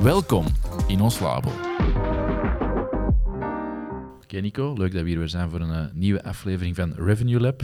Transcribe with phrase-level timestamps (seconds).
[0.00, 0.46] Welkom
[0.86, 1.50] in ons labo.
[4.22, 7.40] Oké Nico, leuk dat we hier weer zijn voor een uh, nieuwe aflevering van Revenue
[7.40, 7.62] Lab.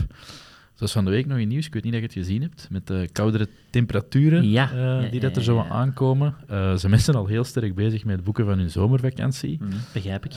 [0.73, 2.67] Zoals van de week nog in nieuws, ik weet niet of je het gezien hebt,
[2.69, 6.35] met de koudere temperaturen ja, uh, ja, die dat er zo aankomen.
[6.51, 9.57] Uh, ze mensen al heel sterk bezig met het boeken van hun zomervakantie.
[9.61, 10.33] Mm, begrijp ik.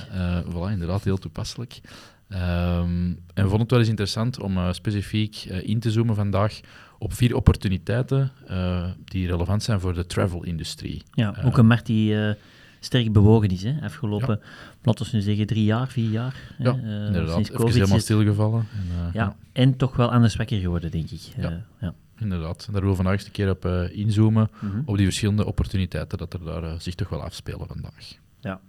[0.48, 1.80] voilà, inderdaad, heel toepasselijk.
[2.28, 6.60] Um, en we vonden het wel eens interessant om specifiek in te zoomen vandaag
[7.02, 11.02] op vier opportuniteiten uh, die relevant zijn voor de travel-industrie.
[11.14, 12.34] Ja, ook een markt die
[12.80, 13.74] sterk bewogen is, hè?
[13.82, 14.48] afgelopen, ja.
[14.82, 16.54] laten we nu zeggen, drie jaar, vier jaar.
[16.58, 17.06] Ja, hè?
[17.06, 17.34] inderdaad.
[17.34, 18.66] Sinds Even helemaal stilgevallen.
[18.72, 21.20] En, ja, ja, en toch wel anders wakker geworden, denk ik.
[21.36, 21.64] Ja.
[21.80, 21.94] ja.
[22.18, 24.66] Inderdaad, daar willen we vandaag eens een keer op inzoomen, Mhm.
[24.66, 24.82] mm -hmm.
[24.84, 28.14] op die verschillende opportuniteiten dat er daar zich toch wel afspelen vandaag.
[28.40, 28.60] Ja.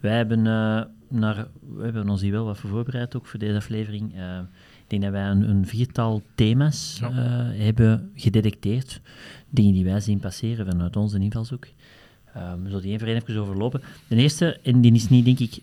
[0.00, 0.42] Wij hebben,
[1.08, 4.14] naar, we hebben ons hier wel wat voor voorbereid ook voor deze aflevering.
[4.92, 7.10] Uh, ik denk dat wij een, een viertal thema's ja.
[7.10, 9.00] uh, hebben gedetecteerd.
[9.50, 11.66] Dingen die wij zien passeren vanuit onze invalshoek.
[12.36, 13.82] Um, we zullen die één voor één even overlopen.
[14.08, 15.60] De eerste, en die is niet, denk ik,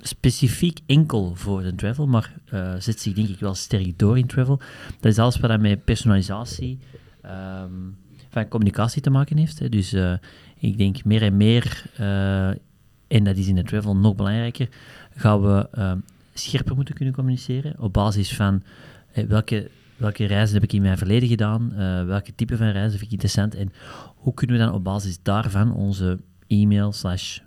[0.00, 2.34] specifiek enkel voor de travel, maar
[2.78, 4.60] zet zich denk ik wel sterk door in travel.
[5.00, 6.78] Dat is alles wat met personalisatie
[7.24, 7.96] um,
[8.28, 9.58] van communicatie te maken heeft.
[9.58, 9.68] Hè.
[9.68, 9.96] Dus
[10.58, 12.48] ik denk meer en meer, uh,
[13.08, 14.68] en dat is in de travel nog belangrijker,
[15.14, 15.92] gaan we uh,
[16.34, 17.80] scherper moeten kunnen communiceren?
[17.80, 18.62] Op basis van
[19.14, 21.72] uh, welke, welke reizen heb ik in mijn verleden gedaan,
[22.06, 23.54] welke type van reizen vind ik interessant?
[23.54, 23.72] En
[24.16, 27.38] hoe kunnen we dan op basis daarvan onze e-mail slash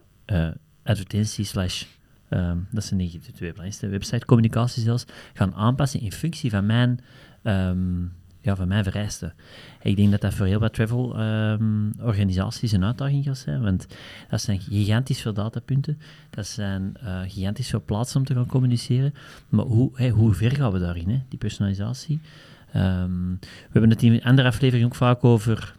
[0.84, 1.86] advertentie slash
[2.30, 7.00] um, dat zijn de twee belangrijkste website communicatie zelfs, gaan aanpassen in functie van mijn
[7.44, 9.34] um, ja, van mijn vereisten.
[9.82, 13.88] Ik denk dat dat voor heel wat travel-organisaties um, een uitdaging gaat zijn, want
[14.30, 16.00] dat zijn gigantisch veel datapunten,
[16.30, 19.14] dat zijn uh, gigantisch veel plaatsen om te gaan communiceren,
[19.50, 22.20] maar hoe, hoe ver gaan we daarin, hè, die personalisatie?
[22.76, 25.76] Um, we hebben het in een andere aflevering ook vaak over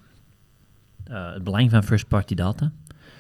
[1.11, 2.73] uh, het belang van first-party data,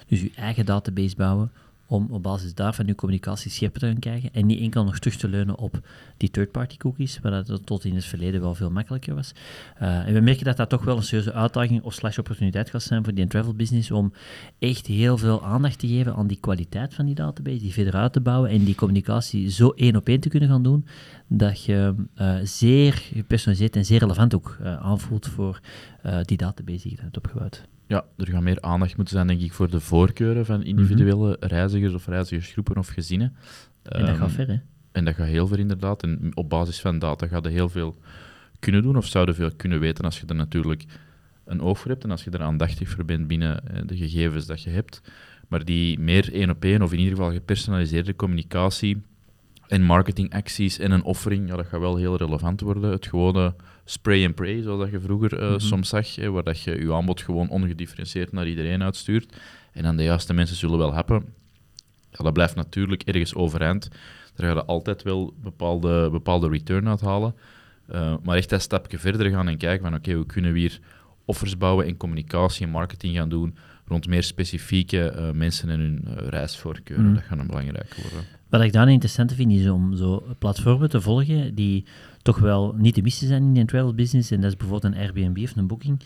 [0.06, 1.50] dus je eigen database bouwen,
[1.86, 5.16] om op basis daarvan je communicatie scherper te gaan krijgen en niet enkel nog terug
[5.16, 5.80] te leunen op
[6.16, 9.32] die third-party cookies, waar dat tot in het verleden wel veel makkelijker was.
[9.82, 12.82] Uh, en we merken dat dat toch wel een serieuze uitdaging of slash opportuniteit gaat
[12.82, 14.12] zijn voor die travel business om
[14.58, 18.12] echt heel veel aandacht te geven aan die kwaliteit van die database, die verder uit
[18.12, 20.86] te bouwen en die communicatie zo één op één te kunnen gaan doen,
[21.28, 25.60] dat je uh, zeer gepersonaliseerd en zeer relevant ook uh, aanvoelt voor
[26.24, 27.64] die database die je hebt opgebouwd.
[27.94, 31.36] Ja, er gaat meer aandacht moeten zijn, denk ik, voor de voorkeuren van individuele mm
[31.40, 31.48] -hmm.
[31.48, 33.36] reizigers of reizigersgroepen of gezinnen.
[33.82, 34.56] En dat gaat ver, hè?
[34.92, 36.02] En dat gaat heel ver, inderdaad.
[36.02, 37.96] En op basis van data gaat je heel veel
[38.58, 40.84] kunnen doen, of zouden veel kunnen weten als je er natuurlijk
[41.44, 44.62] een oog voor hebt en als je er aandachtig voor bent binnen de gegevens dat
[44.62, 45.02] je hebt.
[45.48, 49.02] Maar die meer één op één, of in ieder geval gepersonaliseerde communicatie
[49.68, 52.90] en marketingacties en een offering, ja, dat gaat wel heel relevant worden.
[52.90, 53.54] Het gewone
[53.84, 55.60] spray and pray, zoals dat je vroeger uh, mm -hmm.
[55.60, 59.36] soms zag, hè, waar dat je je aanbod gewoon ongedifferentieerd naar iedereen uitstuurt.
[59.72, 61.24] En dan de juiste mensen zullen wel happen.
[62.10, 63.88] Ja, dat blijft natuurlijk ergens overeind.
[64.34, 67.34] Daar ga je altijd wel bepaalde, bepaalde return uithalen.
[67.92, 70.58] Uh, maar echt dat stapje verder gaan en kijken van oké, okay, hoe kunnen we
[70.58, 70.80] hier
[71.24, 76.04] offers bouwen en communicatie en marketing gaan doen rond meer specifieke uh, mensen en hun
[76.28, 77.06] reisvoorkeuren.
[77.06, 77.14] Mm.
[77.14, 78.24] Dat gaat een belangrijke worden.
[78.54, 81.84] Wat ik daar interessant vind, is om zo platformen te volgen die
[82.22, 84.30] toch wel niet te missen zijn in de travel business.
[84.30, 86.00] En dat is bijvoorbeeld een Airbnb of een Booking.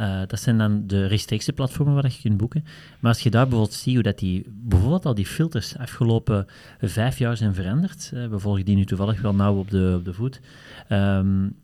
[0.00, 2.64] Uh, dat zijn dan de rechtstreekse platformen waar je kunt boeken.
[3.00, 6.46] Maar als je daar bijvoorbeeld ziet hoe dat die, bijvoorbeeld al die filters afgelopen
[6.80, 8.10] vijf jaar zijn veranderd.
[8.14, 10.40] Uh, we volgen die nu toevallig wel nauw op de, op de voet.
[10.88, 11.54] Um,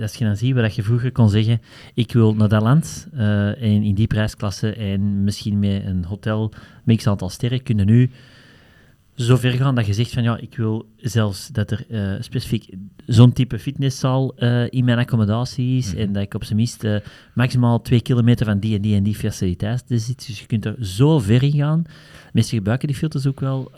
[0.00, 1.60] als je dan ziet waar je vroeger kon zeggen,
[1.94, 6.52] ik wil naar dat land en in die prijsklasse en misschien met een hotel
[6.84, 8.10] met x aantal sterren, kunnen nu
[9.16, 12.68] zo ver gaan dat je zegt van ja, ik wil zelfs dat er uh, specifiek
[13.06, 16.00] zo'n type fitnesszaal uh, in mijn accommodatie is mm -hmm.
[16.00, 16.96] en dat ik op zijn minst uh,
[17.34, 20.26] maximaal twee kilometer van die en die en die faciliteiten zit.
[20.26, 21.84] Dus je kunt er zo ver in gaan.
[22.32, 23.72] Mensen gebruiken die filters ook wel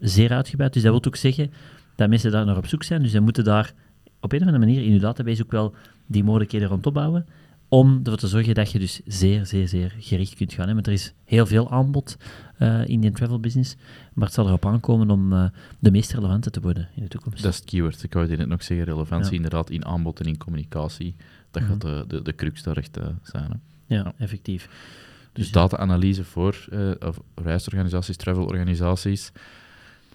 [0.00, 0.72] zeer uitgebreid.
[0.72, 1.52] Dus dat wil ook zeggen
[1.96, 3.02] dat mensen daar naar op zoek zijn.
[3.02, 3.72] Dus ze moeten daar
[4.20, 5.74] op een of andere manier in je database ook wel
[6.06, 7.26] die mogelijkheden rond opbouwen
[7.68, 10.68] om ervoor te zorgen dat je dus zeer, zeer, zeer gericht kunt gaan.
[10.68, 10.74] Hè.
[10.74, 12.16] Want er is heel veel aanbod
[12.64, 13.76] uh, in die travel business,
[14.12, 15.44] maar het zal erop aankomen om uh,
[15.78, 17.42] de meest relevante te worden in de toekomst.
[17.42, 18.02] Dat is het keyword.
[18.02, 19.36] Ik wou net nog zeggen, relevantie ja.
[19.36, 21.14] inderdaad in aanbod en in communicatie.
[21.50, 21.70] Dat Mhm.
[21.70, 23.50] gaat de, de, de crux daar echt uh, zijn.
[23.50, 23.94] Hè.
[23.94, 24.68] Ja, effectief.
[25.32, 26.68] Dus data-analyse voor
[27.34, 29.32] reisorganisaties, travelorganisaties.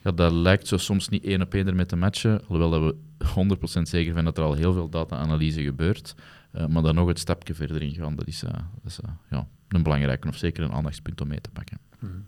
[0.04, 3.58] Ja, dat lijkt zo soms niet één op één ermee te matchen, alhoewel dat we
[3.80, 6.16] 100% zeker zijn dat er al heel veel data-analyse gebeurt.
[6.56, 9.00] Uh, maar dan nog het stapje verder in gaan, dat is, uh, dat is
[9.30, 11.78] ja, een belangrijke of zeker een aandachtspunt om mee te pakken.
[12.00, 12.26] Hmm.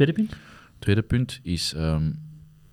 [0.00, 0.36] Tweede punt?
[0.78, 2.18] Tweede punt is, um,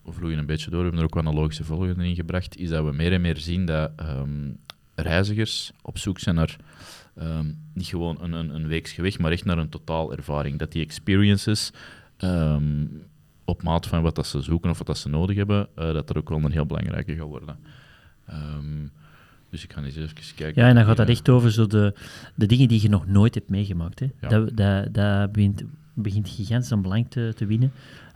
[0.03, 2.85] we vloeien een beetje door, we hebben er ook analogische volgende in gebracht, is dat
[2.85, 4.57] we meer en meer zien dat um,
[4.95, 6.56] reizigers op zoek zijn naar
[7.21, 10.59] um, niet gewoon een, een, een weeks gewicht, maar echt naar een totaal ervaring.
[10.59, 11.71] Dat die experiences
[13.45, 16.09] op maat van wat dat ze zoeken of wat dat ze nodig hebben, uh, dat
[16.09, 17.57] er ook wel een heel belangrijke gaat worden.
[18.29, 18.91] Um,
[19.50, 20.62] dus ik ga eens even kijken.
[20.62, 21.94] Ja, en dan gaat dat echt over zo de,
[22.35, 24.00] de dingen die je nog nooit hebt meegemaakt.
[24.00, 24.07] Hè.
[24.21, 24.27] Ja.
[24.27, 25.63] Dat, dat, dat begint,
[26.03, 27.71] begint gigantisch aan belang te, te winnen.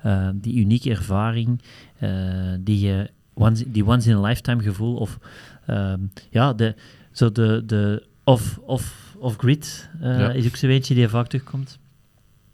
[0.06, 1.62] Uh, die unieke ervaring,
[2.00, 5.19] uh, die, once, die once-in-a-lifetime gevoel, of
[6.30, 6.75] ja, de,
[7.12, 11.80] zo de, de of, of, of grid uh, is ook zo'n beetje die vaak terugkomt.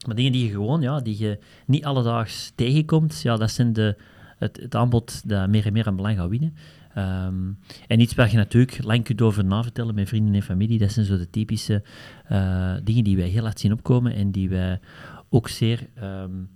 [0.05, 3.95] Maar dingen die je gewoon, ja, die je niet alledaags tegenkomt, ja, dat zijn de,
[4.37, 6.55] het, het aanbod dat meer en meer aan belang gaat winnen.
[6.97, 7.57] Um,
[7.87, 11.05] en iets waar je natuurlijk lang kunt over navertellen met vrienden en familie, dat zijn
[11.05, 11.83] zo de typische
[12.31, 14.79] uh, dingen die wij heel laat zien opkomen en die wij
[15.29, 16.49] ook zeer um,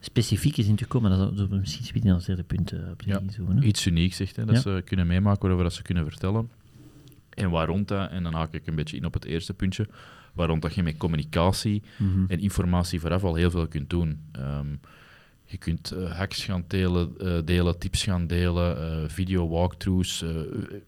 [0.00, 1.36] specifiek zien te komen.
[1.36, 4.44] Dat is misschien spelen als derde punt uh, op ja, zo, Iets unieks, zegt, hè,
[4.44, 4.60] dat ja.
[4.60, 6.50] ze kunnen meemaken, waarover dat ze kunnen vertellen.
[7.30, 9.88] En waarom dat, en dan haak ik een beetje in op het eerste puntje,
[10.32, 12.24] waarom dat je met communicatie mm -hmm.
[12.28, 14.20] en informatie vooraf al heel veel kunt doen.
[14.38, 14.80] Um,
[15.44, 20.24] je kunt uh, hacks gaan delen, uh, delen, tips gaan delen, uh, video walkthroughs,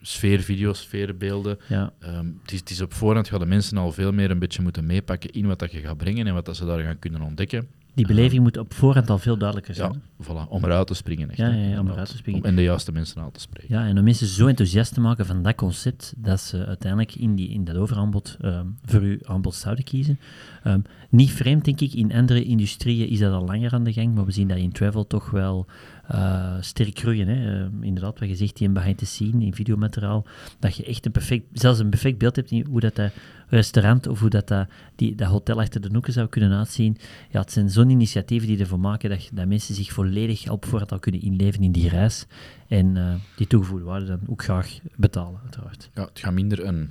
[0.01, 1.59] sfeervideo's, sfeerbeelden.
[1.69, 1.93] Ja.
[2.05, 4.63] Um, het, is, het is op voorhand gaan de mensen al veel meer een beetje
[4.63, 7.21] moeten meepakken in wat dat je gaat brengen en wat dat ze daar gaan kunnen
[7.21, 7.69] ontdekken.
[7.97, 10.03] Die beleving moet op voorhand al veel duidelijker zijn.
[10.19, 11.29] Ja, voilà, om eruit te springen.
[11.29, 12.43] Echt, ja, ja, om eruit te springen.
[12.43, 13.75] Om, en de juiste mensen aan te spreken.
[13.75, 17.35] Ja, en om mensen zo enthousiast te maken van dat concept, dat ze uiteindelijk in,
[17.35, 20.19] die, in dat overaanbod um, voor uw aanbod zouden kiezen.
[20.65, 24.15] Um, niet vreemd, denk ik, in andere industrieën is dat al langer aan de gang,
[24.15, 25.67] maar we zien dat in travel toch wel
[26.13, 27.29] uh, sterk groeien.
[27.29, 27.61] Hè.
[27.61, 30.27] Uh, inderdaad, wat je zegt, in behind the scene, in videomateriaal,
[30.59, 33.13] dat je echt een perfect, zelfs een perfect beeld hebt in hoe dat, dat
[33.49, 36.97] restaurant of hoe dat, dat, die, dat hotel achter de noeken zou kunnen uitzien.
[37.31, 40.93] Ja, het zijn zo'n initiatieven die ervoor maken dat, dat mensen zich volledig op voorhand
[40.93, 42.27] al kunnen inleven in die reis
[42.69, 45.91] en uh, die toegevoegde waarde dan ook graag betalen, uiteraard.
[45.95, 46.91] Ja, het gaat minder een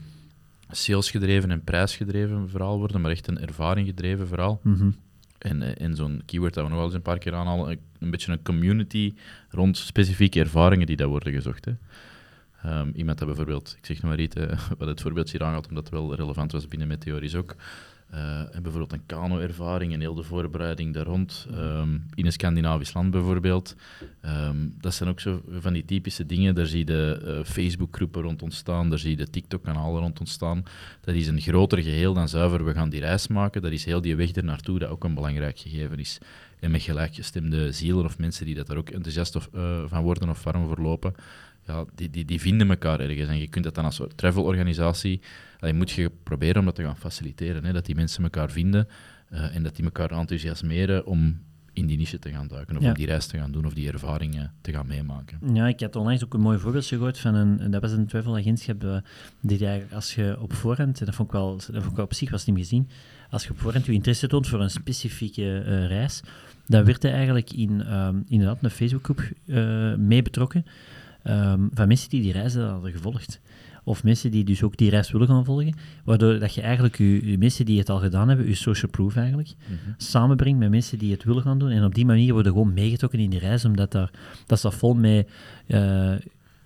[0.70, 4.60] salesgedreven en prijsgedreven verhaal worden, maar echt een ervaringgedreven verhaal.
[4.64, 4.96] Mm -hmm.
[5.38, 8.32] En, en zo'n keyword dat we nog wel eens een paar keer aanhalen, een beetje
[8.32, 9.14] een community
[9.50, 11.66] rond specifieke ervaringen die daar worden gezocht.
[11.66, 11.72] Hè.
[12.66, 15.68] Um, iemand dat bijvoorbeeld, ik zeg nog maar iets, uh, wat het voorbeeld hier aangaat,
[15.68, 17.56] omdat het wel relevant was binnen Meteoris ook.
[18.14, 21.48] Uh, en bijvoorbeeld een kano-ervaring en heel de voorbereiding daar rond.
[21.52, 23.76] Um, in een Scandinavisch land bijvoorbeeld.
[24.26, 26.56] Um, dat zijn ook zo van die typische dingen.
[26.56, 30.64] Daar zie je de uh, Facebook-groepen rond ontstaan, daar zie je de TikTok-kanalen rond ontstaan.
[31.02, 33.62] Dat is een groter geheel dan zuiver, we gaan die reis maken.
[33.62, 36.18] Dat is heel die weg er naartoe, dat ook een belangrijk gegeven is.
[36.60, 39.50] En met gelijkgestemde zielen of mensen die dat daar ook enthousiast of,
[39.86, 41.16] van worden of warm verlopen,
[41.66, 43.30] ja, die, die, die vinden elkaar ergens.
[43.30, 45.22] En je kunt dat dan als soort travelorganisatie,
[45.60, 47.66] je moet je proberen om dat te gaan faciliteren.
[47.66, 48.88] Hè, dat die mensen elkaar vinden
[49.34, 51.40] uh, en dat die elkaar enthousiasmeren om
[51.74, 52.88] in die niche te gaan duiken, of ja.
[52.88, 55.54] om die reis te gaan doen, of die ervaringen te gaan meemaken.
[55.54, 58.84] Ja, ik had onlangs ook een mooi voorbeeldje gehoord van een, dat was een travelagentschap,
[58.84, 58.98] uh,
[59.42, 62.14] die als je op voorhand, en dat vond ik wel, dat vond ik wel op
[62.14, 62.90] zich was niet gezien,
[63.30, 66.22] als je op voorhand je interesse toont voor een specifieke uh, reis,
[66.68, 70.66] dan werd hij eigenlijk in um, inderdaad een Facebookgroep uh, mee betrokken,
[71.28, 73.40] um, van mensen die die reizen hadden gevolgd.
[73.84, 75.76] Of mensen die dus ook die reis willen gaan volgen.
[76.04, 79.16] Waardoor dat je eigenlijk je, je mensen die het al gedaan hebben, je social proof
[79.16, 79.94] eigenlijk, mm -hmm.
[79.98, 81.70] samenbrengt met mensen die het willen gaan doen.
[81.70, 84.12] En op die manier worden gewoon meegetrokken in die reis, omdat daar,
[84.46, 85.30] dat staat vol met
[85.68, 86.14] uh,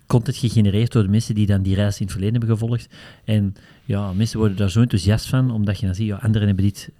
[0.06, 2.88] content gegenereerd door de mensen die dan die reis in het verleden hebben gevolgd.
[3.24, 6.64] En ja, mensen worden daar zo enthousiast van, omdat je dan ziet, ja, anderen hebben
[6.64, 6.90] dit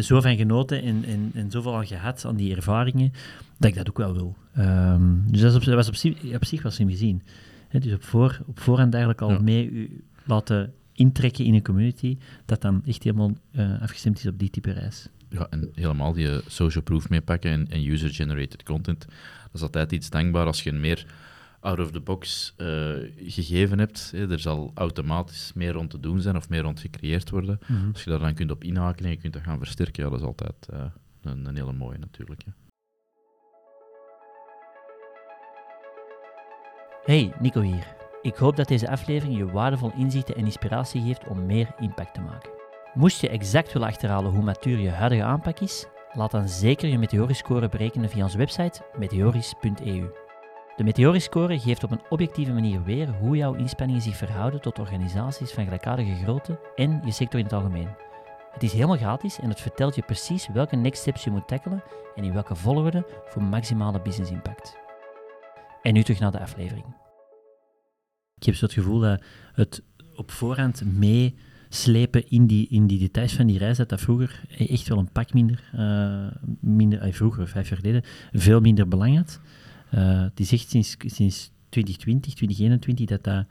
[0.00, 3.12] zo van genoten en, en, en zoveel aan gehad aan die ervaringen,
[3.58, 4.36] dat ik dat ook wel wil.
[4.58, 7.22] Um, dus dat, op, dat was op, zich, op zich was hem gezien.
[7.68, 9.38] He, dus op, voor, op voorhand eigenlijk al ja.
[9.38, 14.38] mee u laten intrekken in een community, dat dan echt helemaal uh, afgestemd is op
[14.38, 15.08] die type reis.
[15.28, 20.10] Ja, en helemaal die social proof meepakken en, en user-generated content, dat is altijd iets
[20.10, 21.06] dankbaar als je een meer
[21.64, 22.66] out-of-the-box uh,
[23.26, 24.10] gegeven hebt.
[24.10, 27.58] Hè, er zal automatisch meer rond te doen zijn of meer rond gecreëerd worden.
[27.66, 27.90] Mm -hmm.
[27.92, 30.18] Als je daar dan kunt op inhaken en je kunt dat gaan versterken, ja, dat
[30.18, 30.84] is altijd uh,
[31.22, 32.42] een, een, hele mooie natuurlijk.
[32.46, 32.52] Ja.
[37.04, 37.86] Hey, Nico hier.
[38.22, 42.20] Ik hoop dat deze aflevering je waardevol inzichten en inspiratie geeft om meer impact te
[42.20, 42.50] maken.
[42.94, 46.98] Moest je exact willen achterhalen hoe matuur je huidige aanpak is, laat dan zeker je
[46.98, 50.23] Meteoris-score berekenen via onze website meteoris.eu.
[50.76, 55.50] De Meteoriscore geeft op een objectieve manier weer hoe jouw inspanningen zich verhouden tot organisaties
[55.50, 57.88] van gelijkaardige grootte en je sector in het algemeen.
[58.52, 61.82] Het is helemaal gratis en het vertelt je precies welke next steps je moet tackelen
[62.14, 64.76] en in welke volgorde voor maximale business impact.
[65.82, 66.84] En nu terug naar de aflevering.
[68.36, 69.82] Ik heb zo het gevoel dat het
[70.14, 74.88] op voorhand meeslepen in die, in die details van die reis, dat dat vroeger echt
[74.88, 76.26] wel een pak minder, uh,
[76.60, 78.02] minder vroeger, vijf jaar geleden,
[78.32, 79.40] veel minder belang had.
[79.94, 83.46] Uh, het is echt sinds, sinds 2020, 2021 dat dat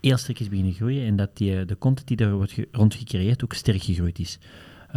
[0.00, 3.44] heel sterk is beginnen groeien en dat die, de content die daar wordt rond gecreëerd
[3.44, 4.38] ook sterk gegroeid is.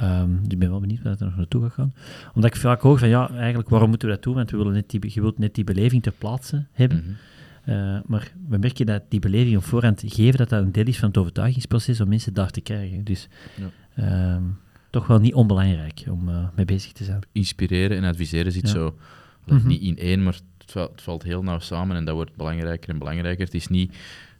[0.03, 1.93] Um, dus ik ben wel benieuwd waar dat er nog naartoe gaat gaan.
[2.33, 4.33] Omdat ik vaak hoor van, ja, eigenlijk, waarom moeten we dat doen?
[4.33, 6.97] Want we willen net die, je wilt net die beleving ter plaatse hebben.
[6.97, 7.15] Mm
[7.63, 7.73] -hmm.
[7.73, 10.99] uh, maar we merken dat die beleving op voorhand geven, dat dat een deel is
[10.99, 13.03] van het overtuigingsproces om mensen daar te krijgen.
[13.03, 13.27] Dus
[13.95, 14.35] ja.
[14.35, 14.57] um,
[14.89, 17.19] toch wel niet onbelangrijk om uh, mee bezig te zijn.
[17.31, 18.73] Inspireren en adviseren zit ja.
[18.73, 18.95] zo,
[19.45, 19.67] mm -hmm.
[19.67, 20.39] niet in één, maar
[20.73, 23.45] het valt, heel nauw samen en dat wordt belangrijker en belangrijker.
[23.45, 23.95] Het is niet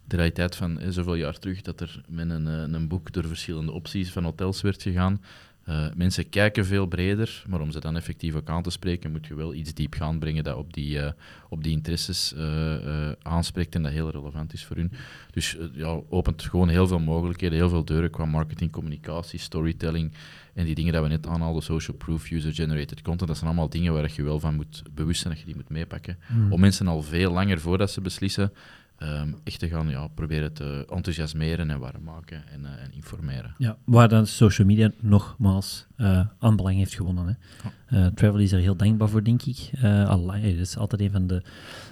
[0.08, 3.72] de realiteit van eh, zoveel jaar terug dat er met een, een boek door verschillende
[3.72, 5.22] opties van hotels werd gegaan.
[5.70, 9.28] Uh, mensen kijken veel breder, maar om ze dan effectief ook aan te spreken, moet
[9.28, 11.12] je wel iets diep gaan brengen dat op die, uh,
[11.50, 14.92] op die interesses uh, aanspreekt en dat heel relevant is voor hun.
[15.32, 20.12] Dus ja, opent gewoon heel veel mogelijkheden, heel veel deuren qua marketing, communicatie, storytelling
[20.54, 23.94] en die dingen dat we net aanhaalden, social proof, user-generated content, dat zijn allemaal dingen
[23.94, 26.18] waar je wel van moet bewust zijn dat je die moet meepakken.
[26.28, 26.52] Mm.
[26.52, 28.52] Om mensen al veel langer voordat ze beslissen,
[29.00, 33.56] Um, echt te gaan ja, proberen te enthousiasmeren en warm maken en, uh, en, informeren.
[33.58, 37.28] Ja, waar dan social media nogmaals uh, aan belang heeft gewonnen.
[37.28, 37.70] Hè.
[37.98, 39.70] Uh, travel is er heel dankbaar voor, denk ik.
[39.84, 41.44] Allah, het is altijd een van de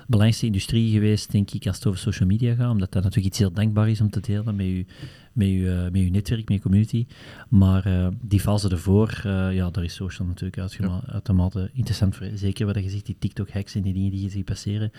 [0.07, 3.39] belangrijkste industrieën geweest, denk ik, als het over social media gaat, omdat dat natuurlijk iets
[3.39, 4.85] heel dankbaar is om te delen met je,
[5.33, 7.05] met je, met je netwerk, met je community.
[7.49, 9.21] Maar die fase ervoor,
[9.51, 11.13] ja, daar is social natuurlijk uitgema- ja.
[11.13, 12.27] uitermate interessant voor.
[12.33, 14.91] Zeker wat je ziet, die TikTok-hacks en die dingen die je ziet passeren,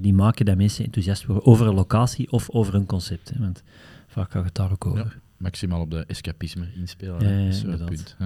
[0.00, 3.30] die maken dat mensen enthousiast worden over een locatie of over een concept.
[3.30, 3.62] Hè, want
[4.06, 5.04] vaak gaat het daar ook over.
[5.04, 7.28] Ja, maximaal op de escapisme inspelen.
[7.28, 8.16] Ja, is het punt.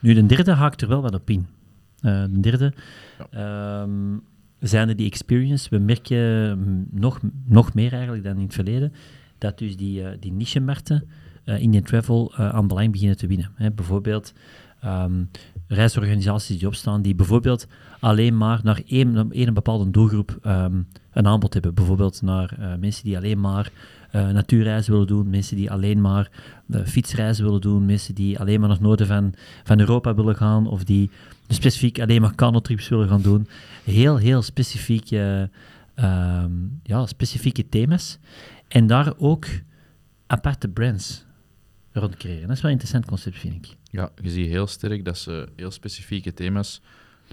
[0.00, 1.46] Nu, de derde haakt er wel wat op in.
[2.00, 2.72] Uh, de derde
[3.34, 4.22] um,
[4.58, 5.70] zijn er die experience.
[5.70, 8.92] We merken nog, nog meer eigenlijk dan in het verleden
[9.42, 11.08] dat dus die, uh, die niche-markten
[11.44, 13.50] uh, in de travel aan belang beginnen te winnen.
[13.54, 13.70] Hè.
[13.70, 14.32] Bijvoorbeeld
[14.84, 15.30] um,
[15.66, 17.66] reisorganisaties die opstaan, die bijvoorbeeld
[18.00, 21.74] alleen maar naar één, één bepaalde doelgroep um, een aanbod hebben.
[21.74, 23.70] Bijvoorbeeld naar mensen die alleen maar
[24.14, 26.30] uh, natuurreizen willen doen, mensen die alleen maar
[26.66, 29.34] uh, fietsreizen willen doen, mensen die alleen maar naar het noorden van,
[29.64, 31.10] van Europa willen gaan, of die
[31.48, 33.48] specifiek alleen maar kanotrips willen gaan doen.
[33.84, 35.50] Heel, heel specifieke,
[35.96, 38.18] um, ja, specifieke thema's.
[38.72, 39.46] En daar ook
[40.26, 41.24] aparte brands
[41.92, 42.46] rond creëren.
[42.46, 43.76] Dat is wel een interessant concept, vind ik.
[43.90, 46.82] Ja, je ziet heel sterk dat ze heel specifieke thema's,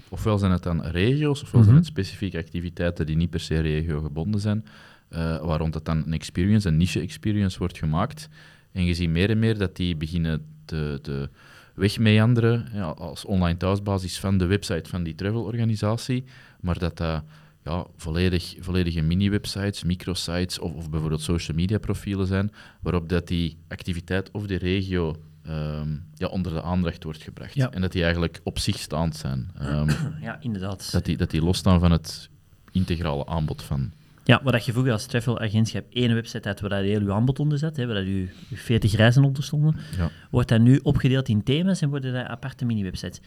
[0.08, 1.74] ofwel zijn het dan regio's, ofwel mm -hmm.
[1.74, 4.64] zijn het specifieke activiteiten die niet per se regio-gebonden zijn,
[5.10, 8.28] uh, waar rond het dan een experience, een niche-experience wordt gemaakt.
[8.72, 11.30] En je ziet meer en meer dat die beginnen te, te
[11.74, 16.24] wegmeanderen ja, als online thuisbasis van de website van die travelorganisatie,
[16.60, 17.22] maar dat dat
[17.64, 23.56] ja, volledig, volledige mini-websites, microsites of, of bijvoorbeeld social media profielen zijn, waarop dat die
[23.68, 25.16] activiteit of de regio
[25.48, 27.54] um, ja, onder de aandacht wordt gebracht.
[27.54, 27.70] Ja.
[27.70, 29.50] En dat die eigenlijk op zich staand zijn.
[29.62, 29.88] Um,
[30.22, 30.92] ja, inderdaad.
[30.92, 32.28] Dat die, dat die losstaan van het
[32.70, 33.92] integrale aanbod van...
[34.24, 37.58] Ja, wat je vroeger als travel-agentschap één website had waar je heel je aanbod onder
[37.58, 40.10] zet, hè, waar je 40 reizen onder stonden, ja.
[40.30, 43.20] wordt dat nu opgedeeld in thema's en worden dat aparte mini-websites.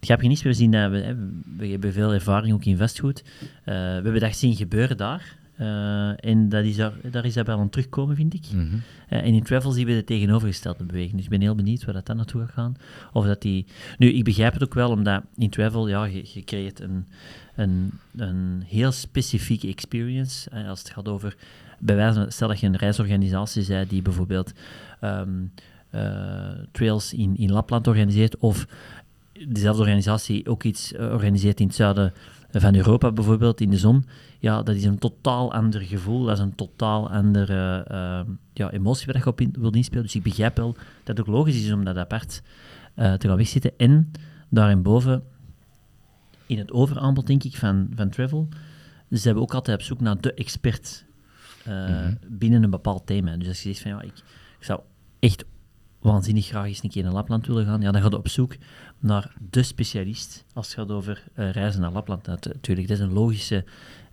[0.00, 3.22] Het grappige is, we zien dat we, hebben veel ervaring ook in vastgoed.
[3.24, 5.38] Uh, we hebben dat zien gebeuren daar.
[5.60, 8.46] Uh, en dat is daar, daar is dat wel aan terugkomen, vind ik.
[8.52, 8.82] Mm -hmm.
[9.10, 11.14] uh, en in travel zien we de tegenovergestelde beweging.
[11.14, 12.76] Dus ik ben heel benieuwd waar dat dan naartoe gaat gaan.
[13.12, 13.66] Of dat die...
[13.98, 17.06] Nu, ik begrijp het ook wel, omdat in travel, ja, je, je creëert een,
[17.54, 20.50] een, een heel specifieke experience.
[20.54, 21.36] Uh, als het gaat over...
[21.78, 24.52] Bij wijze van, stel dat je een reisorganisatie zei die bijvoorbeeld
[25.00, 25.52] um,
[26.72, 28.66] trails in, in Lapland organiseert, of
[29.48, 32.12] dezelfde organisatie ook iets organiseert in het zuiden
[32.52, 34.04] van Europa bijvoorbeeld, in de zon,
[34.38, 39.06] ja, dat is een totaal ander gevoel, dat is een totaal andere uh, ja, emotie
[39.06, 40.02] waar je op in, wil inspelen.
[40.02, 42.42] Dus ik begrijp wel dat het ook logisch is om dat apart
[42.96, 43.72] uh, te gaan wegzitten.
[43.76, 44.10] En
[44.48, 45.22] daarboven,
[46.46, 48.48] in het overaanbod, denk ik, van, van travel,
[49.08, 51.04] zijn we ook altijd op zoek naar de expert
[51.68, 52.18] uh, mm-hmm.
[52.28, 53.36] binnen een bepaald thema.
[53.36, 54.16] Dus als je zegt van, ja, ik,
[54.58, 54.80] ik zou
[55.18, 55.44] echt
[56.00, 58.56] waanzinnig graag eens een keer naar Lapland willen gaan, ja, dan ga je op zoek
[59.00, 62.26] naar de specialist als het gaat over uh, reizen naar Lapland.
[62.26, 63.64] Natuurlijk, dat is een logische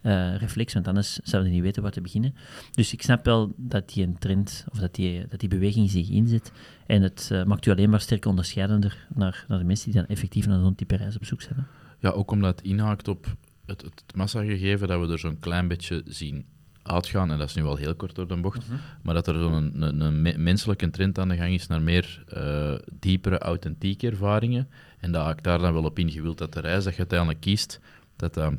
[0.03, 2.35] uh, reflex, want anders zouden we niet weten waar te beginnen.
[2.71, 6.09] Dus ik snap wel dat die een trend, of dat die, dat die beweging zich
[6.09, 6.51] inzet.
[6.85, 10.09] En het uh, maakt u alleen maar sterk onderscheidender naar, naar de mensen die dan
[10.09, 11.67] effectief naar zo'n type reis op zoek zijn.
[11.99, 16.01] Ja, ook omdat het inhaakt op het, het massagegeven dat we er zo'n klein beetje
[16.05, 16.45] zien
[16.87, 18.77] uitgaan, en dat is nu wel heel kort door de bocht, Mhm.
[19.01, 22.23] maar dat er zo'n een, een me- menselijke trend aan de gang is naar meer
[22.27, 24.69] eh, diepere, authentieke ervaringen.
[24.99, 27.79] En dat ik daar dan wel op ingewild dat de reis dat je uiteindelijk kiest,
[28.15, 28.53] dat dat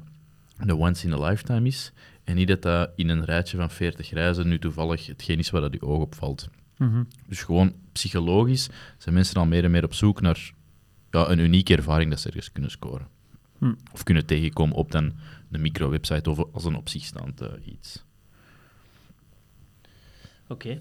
[0.65, 1.93] de once in a lifetime is.
[2.25, 5.61] En niet dat dat in een rijtje van 40 reizen nu toevallig hetgeen is waar
[5.61, 6.49] dat je oog op valt.
[6.77, 7.03] Mhm.
[7.27, 8.69] Dus gewoon psychologisch
[8.99, 10.53] zijn mensen al meer en meer op zoek naar
[11.11, 13.07] ja, een unieke ervaring dat ze ergens kunnen scoren.
[13.59, 13.73] Hm.
[13.93, 15.13] Of kunnen tegenkomen op dan
[15.51, 18.05] een micro-website of als een op zich staand eh, iets.
[20.49, 20.81] Oké.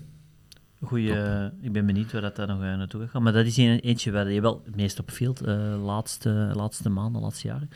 [0.81, 3.23] Goeie, eh, ik ben benieuwd waar dat daar nog eh, naartoe gaat gaan.
[3.23, 5.51] Maar dat is een, eentje waar je wel het meest op viel de
[5.83, 7.69] laatste, laatste maanden, laatste jaren.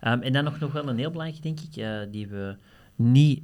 [0.00, 2.56] Ehm, en dan nog, nog wel een heel belangrijk, denk ik, eh, die we
[2.96, 3.42] niet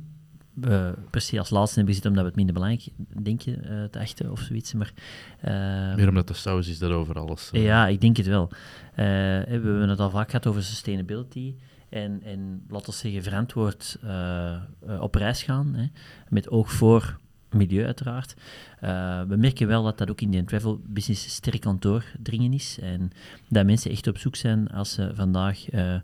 [0.61, 2.89] eh, per se als laatste hebben gezet, omdat we het minder belangrijk
[3.23, 4.73] denken eh, te achten of zoiets.
[4.75, 4.93] Maar,
[5.41, 7.51] eh, Meer omdat de saus is dat over alles.
[7.53, 8.49] eh, ja, ik denk het wel.
[8.91, 11.55] Eh, we hebben het al vaak gehad over sustainability.
[11.89, 14.61] En, en laten we zeggen, verantwoord eh, eh,
[15.01, 15.75] op reis gaan.
[15.75, 15.87] Hè,
[16.29, 17.19] met oog voor
[17.55, 18.35] milieu, uiteraard.
[18.81, 22.53] Eh, we merken wel dat dat ook in de travel business sterk aan het doordringen
[22.53, 22.79] is.
[22.83, 23.11] En
[23.49, 25.95] dat mensen echt op zoek zijn als ze vandaag eh,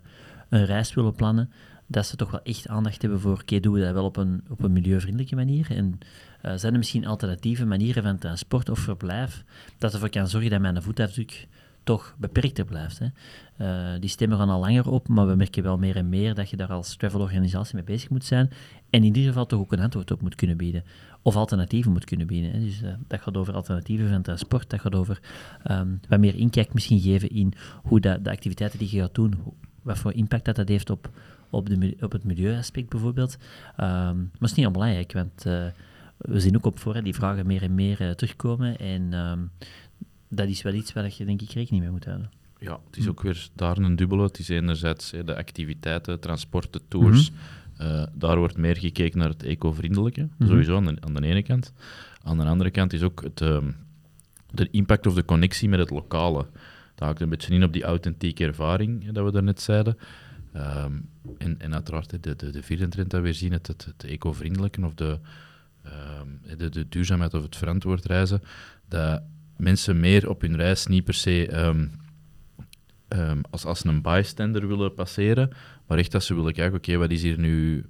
[0.49, 1.51] een reis willen plannen.
[1.87, 4.43] Dat ze toch wel echt aandacht hebben voor, oké, doen we dat wel op een,
[4.49, 5.67] op een milieuvriendelijke manier?
[5.69, 5.99] En
[6.41, 9.43] eh, zijn er misschien alternatieve manieren van transport of verblijf
[9.77, 11.47] dat ervoor kan zorgen dat mijn voetafdruk
[11.83, 12.99] toch beperkter blijft.
[12.99, 13.09] Hè.
[13.99, 16.57] Die stemmen gaan al langer op, maar we merken wel meer en meer dat je
[16.57, 18.49] daar als travelorganisatie mee bezig moet zijn
[18.89, 20.83] en in ieder geval toch ook een antwoord op moet kunnen bieden.
[21.27, 22.51] Of alternatieven moet kunnen bieden.
[22.51, 22.59] Hè.
[22.59, 25.19] Dus eh, dat gaat over alternatieven van transport, dat gaat over
[25.63, 27.53] ehm, wat meer inkijk misschien geven in
[27.83, 29.33] hoe dat, de activiteiten die je gaat doen,
[29.81, 31.09] wat voor impact dat, dat heeft op,
[31.49, 33.37] op, de, op het milieuaspect bijvoorbeeld.
[33.75, 35.65] Ehm, maar het is niet onbelangrijk, want eh,
[36.17, 39.39] we zien ook op voor die vragen meer en meer eh, terugkomen en ehm,
[40.27, 42.29] dat is wel iets waar je denk ik rekening mee moet houden.
[42.59, 44.23] Ja, het is ook weer daar een dubbele.
[44.23, 47.31] Het is enerzijds hè, de activiteiten, transport, de tours.
[47.77, 50.49] Eh, daar wordt meer gekeken naar het eco-vriendelijke, Mhm.
[50.49, 51.73] sowieso aan de, aan de ene kant.
[52.23, 53.71] Aan de andere kant is ook het, ehm,
[54.51, 56.45] de impact of de connectie met het lokale.
[56.95, 59.97] Dat haakt een beetje in op die authentieke ervaring hè, dat we daarnet zeiden.
[60.53, 60.91] Ehm,
[61.37, 64.85] en, en uiteraard de, de, de vierde trend dat we zien, het, het, het eco-vriendelijke
[64.85, 65.19] of de,
[65.83, 68.41] ehm, de, de duurzaamheid of het verantwoord reizen.
[68.87, 69.21] Dat
[69.57, 71.47] mensen meer op hun reis niet per se
[73.07, 75.49] ehm, als, als een bystander willen passeren,
[75.87, 77.85] maar echt dat ze willen kijken, oké, wat is hier nu,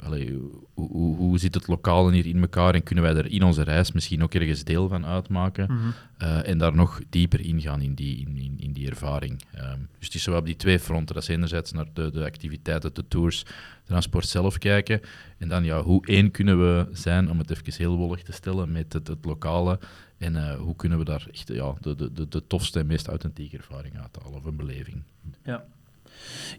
[0.73, 3.63] hoe, hoe, hoe zit het lokale hier in elkaar en kunnen wij er in onze
[3.63, 5.69] reis misschien ook ergens deel van uitmaken
[6.17, 9.41] eh, en daar nog dieper ingaan in die, in, in, in die ervaring.
[9.53, 12.25] Ehm, dus het is zo op die twee fronten, dat is enerzijds naar de, de
[12.25, 13.45] activiteiten, de tours,
[13.83, 15.01] transport zelf kijken
[15.37, 18.71] en dan ja, hoe één kunnen we zijn, om het even heel wollig te stellen,
[18.71, 19.79] met het, het lokale
[20.17, 23.07] en eh, hoe kunnen we daar echt ja, de, de, de, de tofste en meest
[23.07, 25.03] authentieke ervaring uithalen of een beleving.
[25.43, 25.65] Ja,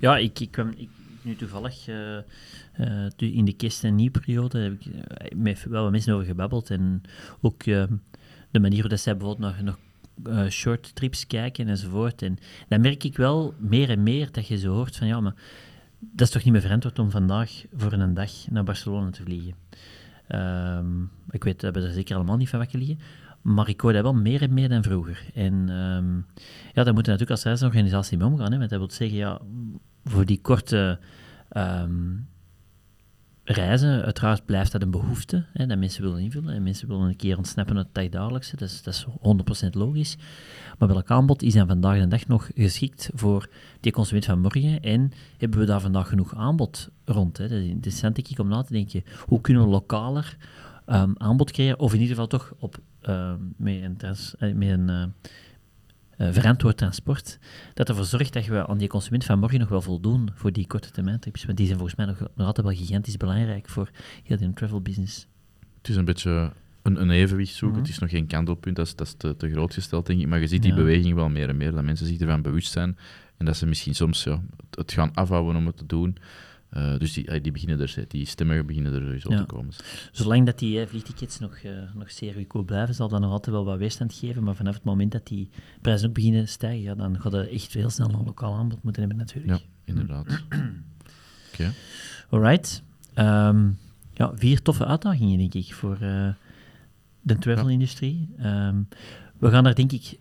[0.01, 0.89] ja ik, ik kwam ik,
[1.23, 2.17] nu toevallig eh,
[2.73, 4.73] eh, in de kerst- en nieuwperiode heb
[5.47, 7.03] ik wel wat mensen over gebabbeld en
[7.41, 7.85] ook eh,
[8.51, 9.79] de manier dat zij bijvoorbeeld nog, nog
[10.53, 12.23] short trips kijken enzovoort.
[12.23, 15.35] En dan merk ik wel meer en meer dat je zo hoort van ja, maar
[15.99, 19.55] dat is toch niet meer verantwoord om vandaag voor een dag naar Barcelona te vliegen.
[20.27, 22.99] Ehm, ik weet, dat we er zeker allemaal niet van wakker liggen.
[23.55, 25.25] Maar ik hoor dat wel meer en meer dan vroeger.
[25.35, 26.15] En ehm,
[26.75, 28.53] ja, daar moeten natuurlijk als reisorganisatie mee omgaan.
[28.53, 29.41] Hè, want dat wil zeggen, ja,
[30.05, 30.99] voor die korte
[31.49, 32.17] ehm,
[33.45, 36.55] reizen, uiteraard blijft dat een behoefte, hè, dat mensen willen invullen.
[36.55, 39.07] En mensen willen een keer ontsnappen uit het dagdagelijkse, dat is, dat is
[39.67, 40.17] 100% logisch.
[40.79, 43.49] Maar welk aanbod is dan vandaag de dag nog geschikt voor
[43.81, 44.81] die consument van morgen?
[44.81, 47.39] En hebben we daar vandaag genoeg aanbod rond?
[47.39, 47.49] Hè?
[47.49, 49.03] Dat is interessant denk ik om na te denken.
[49.27, 50.37] Hoe kunnen we lokaler
[50.87, 51.79] ehm, aanbod creëren?
[51.79, 52.81] Of in ieder geval toch op,
[53.57, 55.03] met een, trans, eh, met een eh,
[56.27, 57.39] eh, verantwoord transport,
[57.75, 60.67] dat ervoor zorgt dat we aan die consument van morgen nog wel voldoen voor die
[60.67, 61.19] korte termijn.
[61.47, 63.91] Want die zijn volgens mij nog, nog altijd wel gigantisch belangrijk voor
[64.25, 65.27] heel die travel business.
[65.79, 67.79] Het is een beetje een, een evenwicht zoeken.
[67.79, 67.87] Mhm.
[67.87, 70.27] Het is nog geen kantelpunt, dat is, dat is te, te groot gesteld, denk ik.
[70.27, 70.77] Maar je ziet die Ja.
[70.77, 72.97] beweging wel meer en meer, dat mensen zich ervan bewust zijn.
[73.37, 76.17] En dat ze misschien soms ja, het gaan afhouden om het te doen.
[76.69, 79.39] Eh, dus die, eh, die, beginnen er, die stemmen beginnen er sowieso Ja.
[79.39, 79.73] te komen.
[80.13, 83.55] Zolang dat die eh, vliegtickets nog, eh, nog zeer goedkoop blijven, zal dat nog altijd
[83.57, 84.43] wel wat weerstand geven.
[84.43, 85.49] Maar vanaf het moment dat die
[85.81, 89.03] prijzen ook beginnen stijgen, ja, dan gaat er echt heel snel een lokaal aanbod moeten
[89.03, 89.59] hebben natuurlijk.
[89.61, 90.27] Ja, inderdaad.
[91.53, 91.73] Oké.
[92.31, 92.83] Alright.
[93.15, 93.71] Ehm,
[94.15, 95.99] ja, vier toffe uitdagingen, denk ik, voor
[97.23, 98.29] de travel-industrie.
[98.39, 98.83] Ehm,
[99.39, 100.19] we gaan daar, denk ik...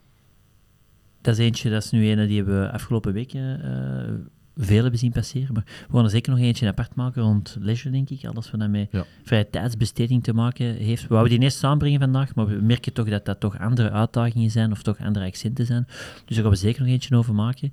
[1.21, 3.60] Dat is eentje, dat is nu een die we afgelopen weken
[4.57, 5.53] veel hebben zien passeren.
[5.53, 8.25] Maar we gaan er zeker nog eentje apart maken rond leisure, denk ik.
[8.25, 9.05] Alles wat daarmee Ja.
[9.23, 11.01] vrije tijdsbesteding te maken heeft.
[11.01, 14.51] We wouden die eerst samenbrengen vandaag, maar we merken toch dat dat toch andere uitdagingen
[14.51, 15.83] zijn of toch andere accenten zijn.
[16.25, 17.71] Dus daar gaan we zeker nog eentje over maken.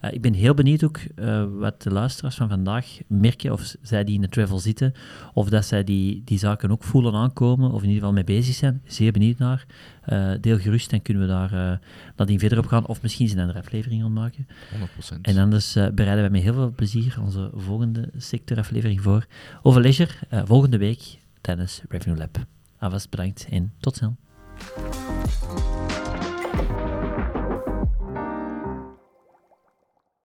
[0.00, 4.04] Eh, ik ben heel benieuwd ook eh, wat de luisteraars van vandaag merken, of zij
[4.04, 4.92] die in de travel zitten,
[5.34, 8.54] of dat zij die, die zaken ook voelen aankomen, of in ieder geval mee bezig
[8.54, 8.82] zijn.
[8.86, 9.66] Zeer benieuwd naar.
[10.08, 11.78] Eh, deel gerust, dan kunnen we daar eh
[12.16, 14.46] nadien verder op gaan, of misschien een andere aflevering aan maken.
[14.72, 15.20] 100%.
[15.22, 19.26] En anders eh, bereiden wij met heel veel plezier onze volgende sectoraflevering voor
[19.62, 22.46] over leisure, volgende week tijdens Revenue Lab.
[22.78, 24.16] Alvast bedankt en tot snel.